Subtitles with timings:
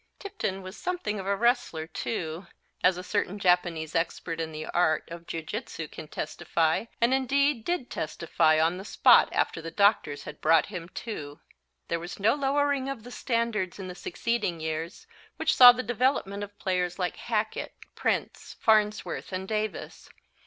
[0.17, 2.47] Tipton was something of a wrestler too,
[2.83, 7.63] as a certain Japanese expert in the art of Jiu jitsu can testify and indeed
[7.63, 11.39] did testify on the spot after the doctors had brought him too.
[11.87, 15.05] There was no lowering of the standards in the succeeding years,
[15.37, 20.09] which saw the development of players like Hackett, Prince, Farnsworth and Davis.